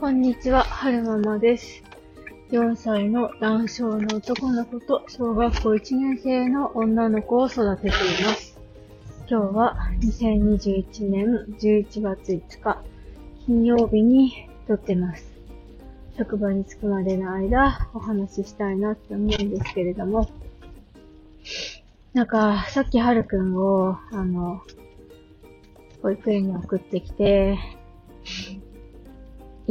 [0.00, 1.82] こんにちは、はるままです。
[2.52, 7.90] 4歳の男性の男の子と小学校1年生の女の子を育ててい
[8.24, 8.58] ます。
[9.28, 11.26] 今日は2021年
[11.60, 12.82] 11月5日、
[13.44, 15.22] 金曜日に撮ってます。
[16.16, 20.30] 職場に着くまでの間、お話ししたいなって思うんですけれども、
[22.14, 24.62] なんか、さっきはるくんを、あの、
[26.00, 27.58] 保育園に送ってきて、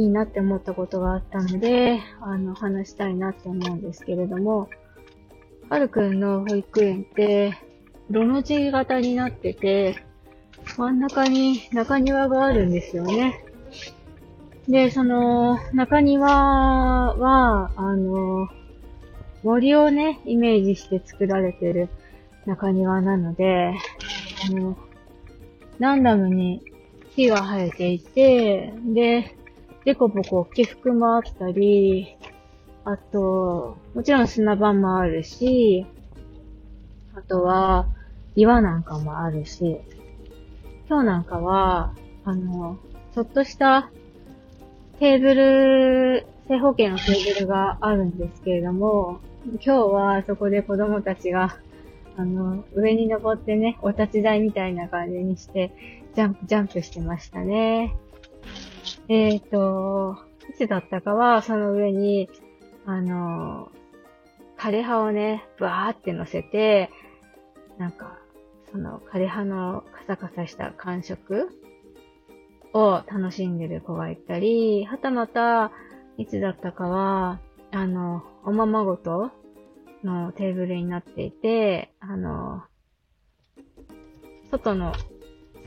[0.00, 4.70] いいなって思ったことがあったので、あの、話したいなって思うんですけれども、
[5.68, 7.54] はるくんの保育園って、
[8.08, 10.02] ロの字型になってて、
[10.78, 13.44] 真ん中に中庭があるんですよね。
[14.66, 18.48] で、その、中庭は、あの、
[19.42, 21.90] 森をね、イメージして作られてる
[22.46, 23.74] 中庭なので、
[24.48, 24.78] あの、
[25.78, 26.62] ランダムに
[27.14, 29.36] 木が生えていて、で、
[29.84, 32.16] でこぼこ起伏もあったり、
[32.84, 35.86] あと、もちろん砂場もあるし、
[37.14, 37.86] あとは、
[38.36, 39.80] 岩なんかもあるし、
[40.88, 42.78] 今日なんかは、あの、
[43.14, 43.90] ちょっとした
[44.98, 51.56] テーブル、正方形のテーブルがあるんですけれども、今日はそこで子供たちが、
[52.16, 55.72] あの、上に登ってね、お立ち台みたいな感じにして、
[56.14, 57.96] ジャンプ、ジャンプしてましたね。
[59.12, 62.30] えっ、ー、と、いつだったかは、その上に、
[62.86, 63.72] あの、
[64.56, 66.90] 枯葉をね、バーって乗せて、
[67.76, 68.20] なんか、
[68.70, 71.48] その枯葉のカサカサした感触
[72.72, 75.72] を楽しんでる子がいたり、はたまた、
[76.16, 77.40] いつだったかは、
[77.72, 79.32] あの、おままごと
[80.04, 82.62] のテーブルになっていて、あの、
[84.52, 84.92] 外の、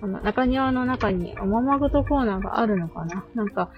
[0.04, 3.24] その中庭の中におままごとコーナーがあるのかな？
[3.36, 3.70] なんか、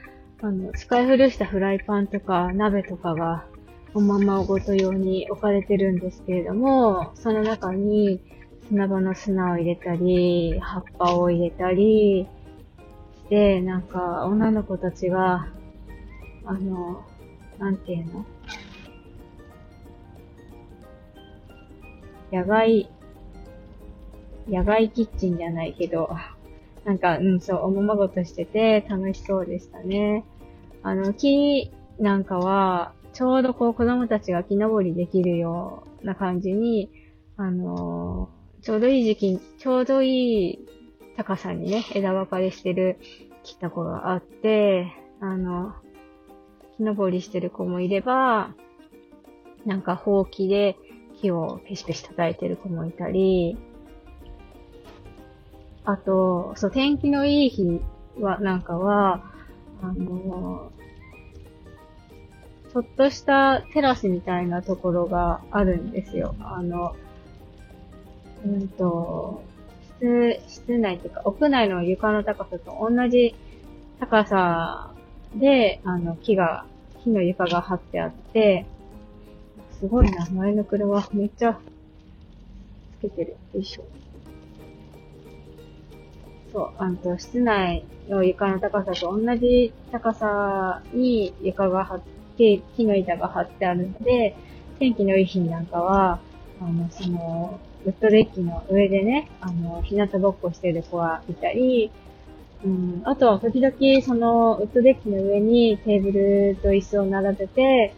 [0.41, 3.45] あの、使い古したフライパンとか鍋とかが
[3.93, 8.19] おままごと用に置かれてるんですけれども、その中に
[8.69, 12.27] 砂場の砂を入れたり、葉っぱを入れたり
[13.13, 15.47] して、なんか女の子たちが、
[16.43, 17.05] あの、
[17.59, 18.25] なんていうの？
[22.31, 22.89] 野外、
[24.47, 26.09] 野外キッチンじゃないけど、
[26.83, 30.23] なんか、うん、そう、おままごとしてて楽しそうでしたね。
[30.83, 36.89] あの、木なんかは、ちょうどこう子供たちが木登りできるような感じに、
[37.37, 40.59] あのー、ちょうどいい時期、ちょうどいい
[41.17, 42.99] 高さにね、枝分かれしてる
[43.43, 44.91] 木とこがあって、
[45.21, 45.73] あの、
[46.77, 48.53] 木登りしてる子もいれば、
[49.65, 50.75] なんかほうきで
[51.21, 53.57] 木をペシペシ叩いてる子もいたり、
[55.85, 57.81] あと、そう、天気のいい日
[58.19, 59.23] は、なんかは、
[59.81, 60.71] あの、
[62.73, 66.35] ちょっとしたテラスみたいなところがあるんですよ。
[66.41, 66.95] あの、
[68.43, 69.43] うんと、
[69.99, 73.35] 室、室内っていうか、屋内の床の高さと同じ
[73.99, 74.91] 高さ
[75.35, 76.65] で、あの、木が、
[77.03, 78.65] 木の床が張ってあって、
[79.79, 81.59] すごいな、前の車めっちゃ
[82.99, 83.37] つけてる。
[83.53, 83.85] よいしょ。
[86.55, 92.01] そう、あの、室内の床の高さと同じ高さに床が張っ
[92.37, 94.37] て、木の板が張ってあるので、
[94.79, 96.21] 天気のいい日なんかは、
[96.61, 101.91] あの、その、ウッドデッキの上でね、あの、日向ぼっこしてる子がいたり、
[102.63, 107.93] うん、あとは時々その、ウッドデッキの上にテーブルと椅子を並べて、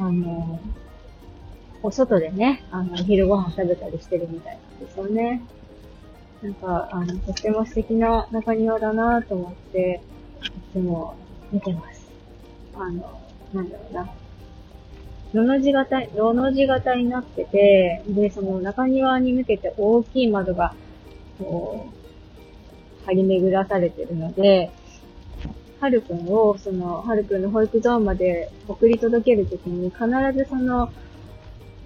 [0.00, 0.58] あの、
[1.84, 5.42] お外でね、あの、昼ご飯食べたりしてるみたいなんですよね。
[6.42, 10.00] なんか、あの、とっても素敵な中庭だなと思って、
[10.42, 11.14] いつも
[11.52, 12.10] 見てます。
[12.74, 13.20] あの、
[13.52, 14.10] なんだろうな。
[15.34, 20.74] ロの字型、ロの字型になってて、で、その中庭に向けて大きい窓が、
[21.38, 21.86] こ
[23.04, 24.70] う、張り巡らされてるので、
[25.78, 30.90] はるくんを、その、はるくんの保育ゾーンまで送り届けるときに、必ずその、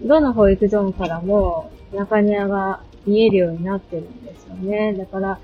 [0.03, 4.95] どの保育ゾーンからも中庭が見えるようになってるんですよね。
[4.95, 5.41] だから、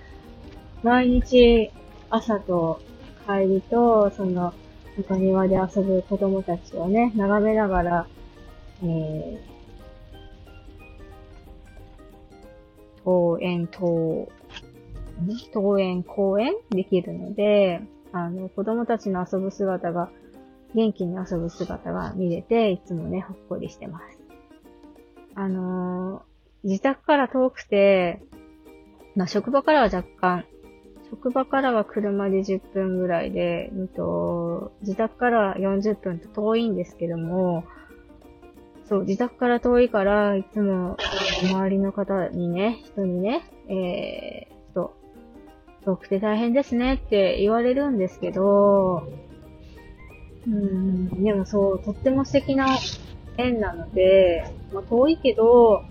[0.82, 1.70] 毎日
[2.08, 2.80] 朝と
[3.26, 4.52] 帰りと、その、
[4.96, 8.06] 中庭で遊ぶ子供たちをね、眺めながら、
[8.82, 9.38] えー、
[13.04, 14.28] 登園、登、
[15.54, 17.80] 登園、公園できるので、
[18.12, 20.10] あの、子供たちの遊ぶ姿が、
[20.74, 24.18] 元気に遊ぶ姿が見れて、いつもね、ほっこりしてます。
[25.34, 26.29] あのー、
[26.64, 28.22] 自宅から遠くて、
[29.16, 30.44] まあ、職場からは若干、
[31.10, 37.64] 職場からは車で10分ぐらいで、うんと、自宅からは40分と遠いんですけども、
[38.88, 40.96] そう、自宅から遠いから、いつも
[41.42, 44.94] 周りの方にね、人にね、えー、と、
[45.84, 49.08] 遠くて大変ですねって言われるんですけど、
[50.46, 52.78] うん、でもそう、とっても素敵な
[53.36, 55.84] 縁なので、まあ、遠いけど、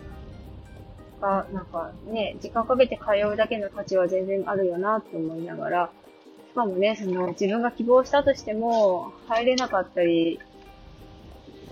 [1.21, 5.91] あ、なんかね、時間かけて通うだけの価値は全然あるよなって思いながら、
[6.49, 10.39] しかもね、その自分が希望したとしても、入れなかったり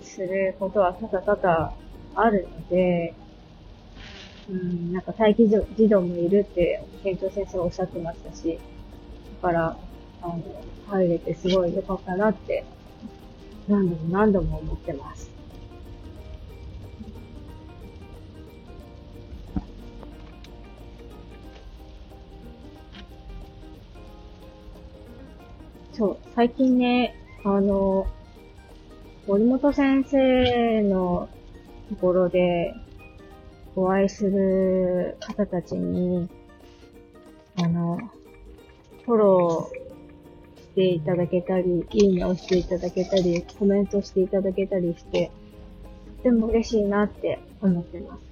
[0.02, 1.72] することは多々多々
[2.14, 3.14] あるので、
[4.50, 8.58] うん、なんか待機児童もいるって県庁先生はおっしゃってましたし、
[9.42, 9.76] だから、
[10.22, 10.42] あの、
[10.88, 12.64] 入れてすごい良かったなって、
[13.68, 15.37] 何度も何度も思ってます。
[25.98, 28.06] そう、最近ね、あの、
[29.26, 31.28] 森本先生の
[31.90, 32.72] ところで
[33.74, 36.28] お会いする方たちに、
[37.56, 37.98] あの、
[39.06, 45.32] フォローしていただけたり、いいねをしていただけたり、コメントしていただけたりして、
[46.18, 48.22] とても嬉しいなって思ってます。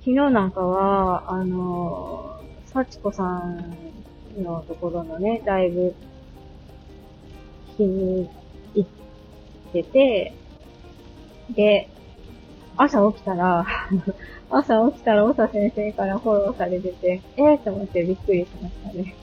[0.00, 3.74] 昨日なんかは、あの、幸子さん
[4.38, 5.94] のところのね、ライブ
[7.80, 8.28] きに
[8.74, 10.34] 行ってて、
[11.50, 11.88] で、
[12.76, 13.66] 朝起きたら
[14.50, 19.14] 朝起きたら、長先生からフォローされてて、えーと思ってびっくりしましたね。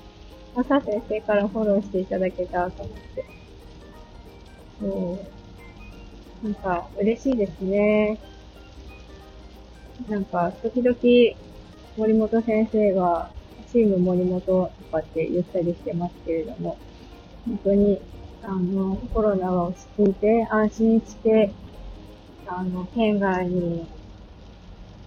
[0.56, 3.26] 長先生からフォローしていただけたと思って。
[4.80, 5.20] そ
[6.44, 6.46] う。
[6.46, 8.18] なんか、嬉しいですね。
[10.08, 10.98] なんか、時々、
[11.98, 13.30] 森本先生が、
[13.72, 16.78] チーム森本とかって言ったりしてますけれども、
[17.46, 18.00] 本当に
[18.44, 21.54] あの、コロナが落ち着いて、安心して、
[22.46, 23.88] あの、県外に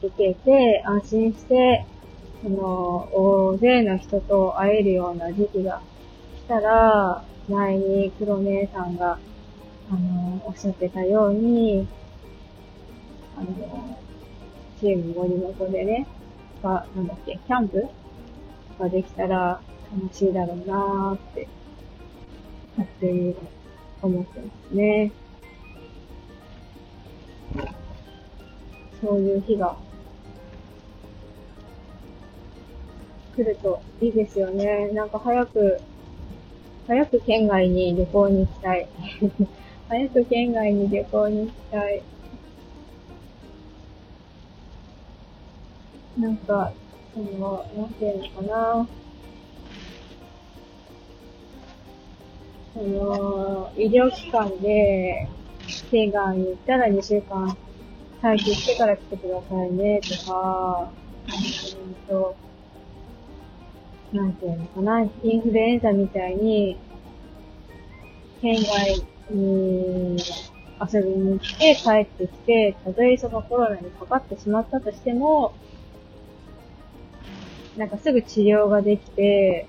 [0.02, 1.86] 行けて、安心して、
[2.42, 5.80] その、大勢の人と会えるような時期が
[6.36, 9.18] 来たら、前に黒姉さんが、
[9.90, 11.86] あの、おっしゃってたように、
[13.36, 13.98] あの、
[14.80, 16.06] チーム森本でね、
[16.62, 17.88] が、なんだっけ、キャンプ
[18.78, 19.60] ができたら
[19.92, 21.48] 楽しいだろうなーって。
[22.76, 23.34] 勝手に
[24.02, 25.12] 思ってますね。
[29.00, 29.76] そういう日が
[33.34, 34.90] 来るといいですよね。
[34.92, 35.80] なんか早く、
[36.86, 38.88] 早く県外に旅行に行きたい。
[39.88, 42.02] 早く県外に旅行に行きたい。
[46.18, 46.72] なんか、
[47.14, 48.88] その、なんていうのかな。
[52.74, 55.28] その、医療機関で、
[55.90, 57.56] 県外に行ったら2週間
[58.22, 60.90] 待機してから来てくださいね、とか、
[61.86, 62.36] うんと、
[64.12, 66.76] なんていうのかな、インフルエンザみたいに、
[68.42, 70.16] 県外に
[70.92, 75.54] 遊びに来て帰ってきて、たとえそのコロナにかかってしまったとしても、
[77.76, 79.66] なんかすぐ治療ができて、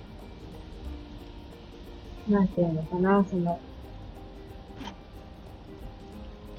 [2.29, 3.59] なんていうのかな、その、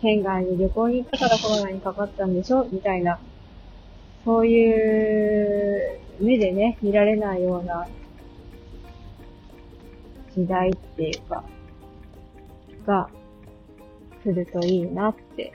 [0.00, 2.66] 県外に旅行に行ったからコロナにかかったんでしょ？
[2.70, 3.20] みたいな、
[4.24, 7.86] そういう目でね、見られないような
[10.34, 11.44] 時代っていうか、
[12.86, 13.08] が
[14.24, 15.52] 来るといいなって、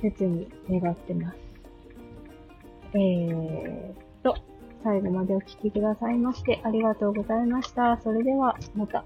[0.00, 1.36] 切に願ってます。
[2.94, 4.36] えーと、
[4.82, 7.98] 最後までお聴きくださいましてありがとうございました。
[8.02, 9.04] それでは、また。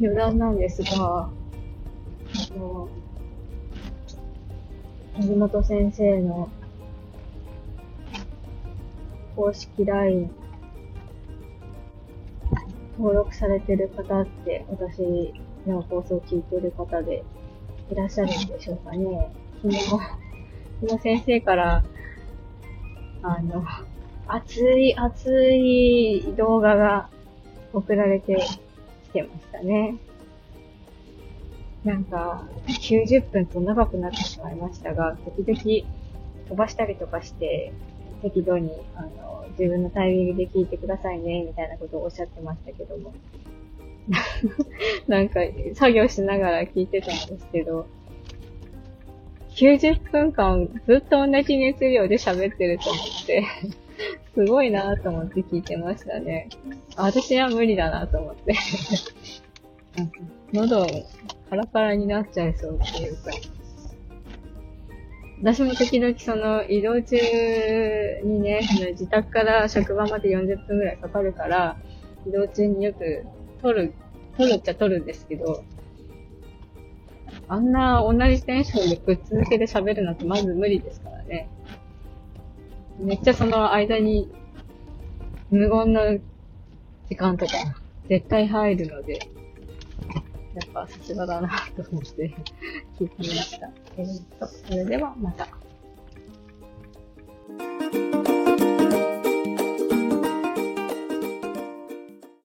[0.00, 1.30] 余談なんですが、あ
[2.56, 2.88] の、
[5.16, 6.48] 藤本先生の
[9.34, 10.30] 公式 LINE
[12.96, 15.32] 登録されてる方って私
[15.66, 17.24] の放送を聞いてる方で
[17.90, 19.32] いらっしゃるんでしょうかね。
[19.62, 21.84] 昨日、昨日先生から、
[23.22, 23.64] あの、
[24.28, 27.08] 熱い、熱い動画が
[27.72, 28.36] 送られて
[29.10, 29.96] 来てましたね。
[31.84, 35.88] なんか、90分と長くなってしまいましたが、時々
[36.48, 37.72] 飛ばしたりとかして、
[38.22, 43.12] 適度に、あの、自分のタイミングで聞いてくださいね、みたいなことをおっしゃってましたけども。
[45.06, 45.40] なんか、
[45.74, 47.86] 作業しながら聞いてたんですけど、
[49.58, 53.44] 90分間ずっと同じ熱量で喋ってると思って
[54.38, 56.48] すごいなと思って聞いてましたね。
[56.94, 58.54] 私は無理だなと思って
[60.52, 60.86] 喉
[61.50, 63.32] カラカラになっちゃいそうっていうか。
[65.42, 67.16] 私も時々その移動中
[68.22, 68.60] にね、
[68.92, 71.76] 自宅から職場まで40分くらいかかるから、
[72.24, 73.24] 移動中によく
[73.60, 73.92] 撮る、
[74.36, 75.64] 撮るっちゃ撮るんですけど、
[77.48, 81.48] あんな同じテンションでぶっ続けで喋るなんてまず無理ですからね。
[82.98, 84.28] めっちゃその間に、
[85.50, 86.18] 無言の
[87.08, 87.52] 時間とか、
[88.08, 89.20] 絶対入るので、や
[90.66, 92.34] っぱさすがだなと思って
[92.98, 93.70] 聞いてみました。
[93.96, 95.48] えっ、ー、と、それではまた。